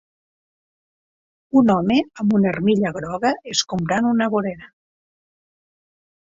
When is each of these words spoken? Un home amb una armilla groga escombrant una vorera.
Un 1.61 1.69
home 1.73 1.97
amb 2.23 2.33
una 2.37 2.49
armilla 2.53 2.93
groga 2.97 3.35
escombrant 3.53 4.09
una 4.15 4.31
vorera. 4.37 4.73